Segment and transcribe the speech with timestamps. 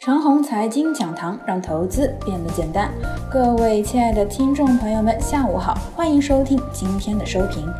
[0.00, 2.90] 长虹财经讲堂让投资变得简单。
[3.30, 7.70] 各位亲爱的听众朋友们，下午好，欢迎收听今天的收评。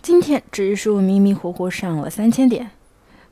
[0.00, 2.70] 今天指数迷迷糊糊上了三千点。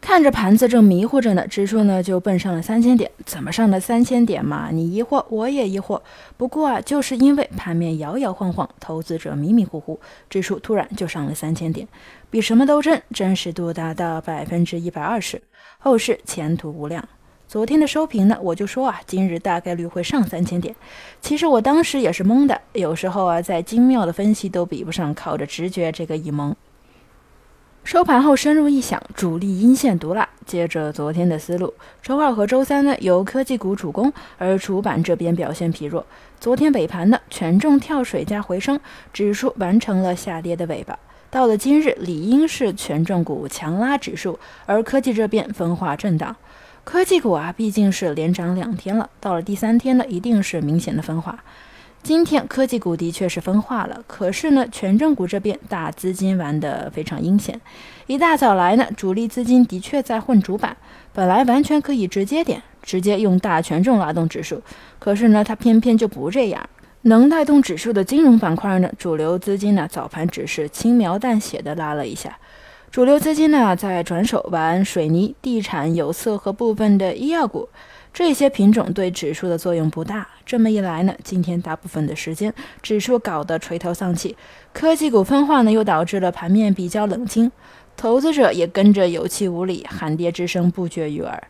[0.01, 3.11] 看着盘子正迷糊着呢，指数呢就奔上了三千点。
[3.27, 4.71] 怎么上的三千点嘛？
[4.73, 6.01] 你疑惑，我也疑惑。
[6.37, 10.01] 不过啊，就是因为盘面摇摇晃晃，投资者迷迷糊糊，
[10.31, 11.87] 指数突然就上了三千点，
[12.31, 15.43] 比什么都真，真实度达到百分之一百二十，
[15.79, 17.07] 后市前途无量。
[17.47, 20.75] 昨天的收评呢，我就说啊，今日大概率会上三千点。
[21.21, 26.55] 其实我当时也是懵的，有时候啊，在精妙的分析都比不上靠着直觉这个一蒙。
[27.89, 30.29] 收盘后深入一想，主力阴线毒辣。
[30.45, 36.05] 接着昨天的思路，周二和周三呢由科技股主攻，而主板这边表现疲弱。
[36.39, 38.79] 昨天尾盘呢权重跳水加回升，
[39.11, 40.99] 指数完成了下跌的尾巴。
[41.31, 46.37] 到了今日，理应是权重股强拉指数，而科技这边分化震荡。
[46.85, 51.43] 科技股啊毕竟是连涨两天了，到了第三天呢一定是明显的分化。
[52.09, 57.61] 今天科技股的确是分化了，可是呢，权重股这边大资金玩得非常阴险。
[58.07, 60.75] 一大早来呢，主力资金的确在混主板，
[61.13, 64.63] 本来完全可以直接点，直接用大权重拉动指数，
[64.99, 66.67] 可是呢，它偏偏就不这样。
[67.03, 72.39] 能带动指数的金融板块呢，主流资金呢早盘只是轻描淡写的拉了一下，
[72.91, 77.69] 主流资金呢在转手玩水泥、地产、有色和部分的医药股。
[78.15, 84.35] 这些品种对指数的作用不大，这么一来呢，今天大部分的时间指数搞得垂头丧气，
[84.73, 87.53] 科技股分化呢又导致了盘面比较冷清，
[87.97, 91.41] 投资者也跟着有气无力，喊跌之声不绝于耳。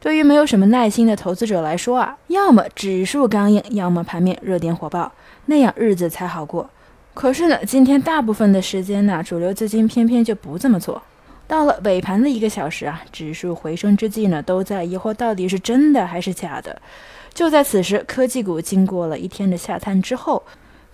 [0.00, 5.12] 对于没有什么耐心的投资者来说啊，要么指数刚硬，要么盘面热点火爆，
[5.46, 6.70] 那样日子才好过。
[7.14, 11.00] 可是呢，今天大部分的时间呢，主流资金偏偏就不这么做。
[11.46, 16.80] 到了尾盘的一个小时啊，指数回升之际呢，都在疑惑到底是真的还是假的。
[17.32, 20.42] 就在此时，科技股经过了一天的下探之后，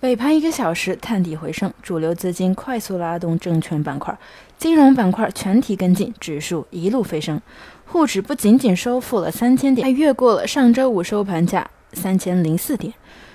[0.01, 4.15] 尾盘一个小时探底回升，主流资金快速拉动证券板块、
[4.57, 7.41] 金融板块全体跟进，指数一路飞升，
[7.85, 12.93] 沪指不仅仅收复了三千点，还越过了上周五收盘价三千零四点。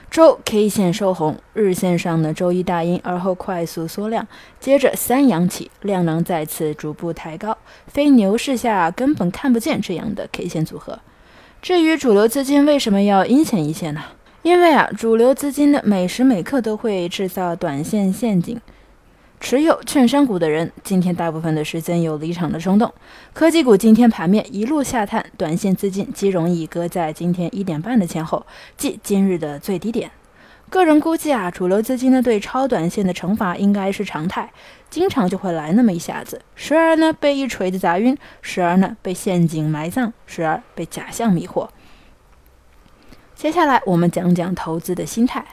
[0.08, 4.26] 周 K 线收红，日线上的周一大阴，而后快速缩量，
[4.60, 7.58] 接着三阳起，量能再次逐步抬高，
[7.88, 11.00] 非牛市下根本看不见这样的 K 线组合。
[11.60, 14.00] 至于主流资金为什么要阴险一些呢？
[14.42, 18.60] 因为啊，主流资金的每时每刻都会制造短线陷阱。
[19.38, 22.92] 持有券商股的人，今天大部分的时间有离场的冲动。
[23.32, 28.44] 科技股今天盘面一路下探，短线资金极容易搁在今天一点半的前后，
[28.76, 30.10] 即今日的最低点。
[30.68, 34.50] 个人估计啊，主流资金呢对超短线的惩罚应该是常态，
[34.90, 41.68] 经常就会来那么一下子，时而呢被一锤子砸晕，时而呢被陷阱埋葬，时而被假象迷惑。
[43.36, 45.44] 接下来我们讲讲投资的心态。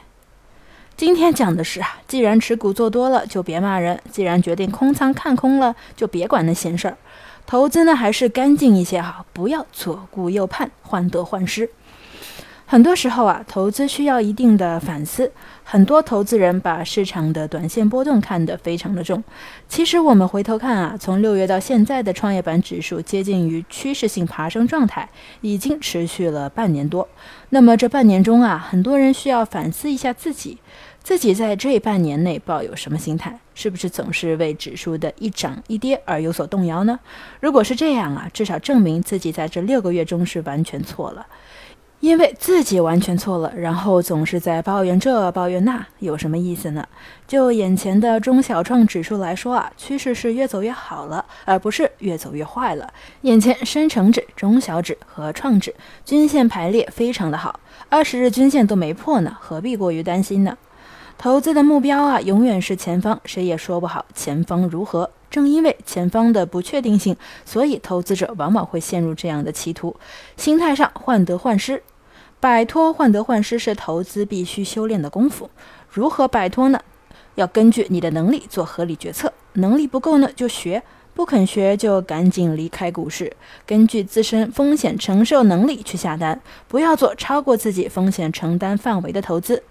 [0.96, 6.96] 今天讲的是啊，既然持股做多了，就别骂人；既然决定空仓看空了，就别管那闲事儿。
[7.44, 11.68] 投资呢，还是干净一些哈，不要左顾右盼，患得患失。
[12.66, 15.30] 很多时候啊，投资需要一定的反思。
[15.62, 19.22] 很多投资人把市场的短线波动看得非常的重。
[19.68, 25.08] 其实我们回头看啊，从六月到现在的创业板指数接近于趋势性爬升状态，
[25.42, 27.06] 已经持续了半年多。
[27.50, 30.58] 那么这半年中啊，很多人需要反思一下自己，
[31.02, 33.38] 自己在这半年内抱有什么心态？
[33.54, 36.98] 是不是总是为指数的一涨一跌而有所动摇呢？
[37.40, 41.26] 如果是这样啊，至少证明自己在这六个月中是完全错了。
[42.00, 46.86] 因为自己完全错了，然后总是在抱怨这抱怨那，有什么意思呢？
[47.26, 52.92] 就眼前的中小创指数来说啊，趋势是越走越好了，而不是越走越坏了。
[53.22, 60.58] 眼前深成指、中小指和创指均线排列非常的好，二十日均线都没破呢，何必过于担心呢？
[61.16, 65.10] 投资的目标啊，永远是前方，谁也说不好前方如何。
[65.30, 69.96] 正因为前方的不确定性，所以投资者往往会陷入这样的歧途，
[70.36, 71.82] 心态上患得患失。
[72.44, 75.48] 摆脱患得患失是投资必须修炼的功夫。
[75.88, 76.78] 如何摆脱呢？
[77.36, 79.32] 要根据你的能力做合理决策。
[79.54, 80.82] 能力不够呢，就学；
[81.14, 83.34] 不肯学，就赶紧离开股市。
[83.64, 86.38] 根据自身风险承受能力去下单，
[86.68, 89.62] 不要做超过自己风险承担范围的投资。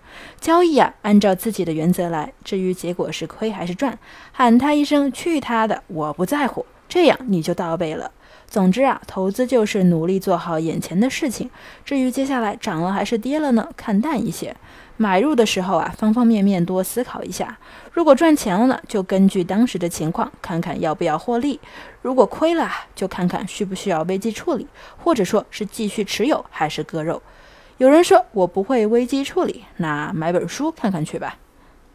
[0.41, 2.33] 交易啊，按照自己的原则来。
[2.43, 3.99] 至于结果是亏还是赚，
[4.31, 6.65] 喊他一声“去他的”，我不在乎。
[6.87, 8.11] 这样你就到位了。
[8.47, 11.49] 总之啊，投资就是努力做好眼前的事情。
[11.83, 14.55] 至于接下来涨了还是跌了呢，看淡一些。
[14.95, 17.57] 买入的时候啊，方方面面多思考一下。
[17.91, 21.59] 如果赚钱了呢，就根据当时的情况看看要不要获利；
[22.03, 24.67] 如果亏了，就看看需不需要危机处理，
[25.03, 27.19] 或者说是继续持有还是割肉。
[27.79, 31.37] 有人说我不会危机处理，那买本书看看去吧。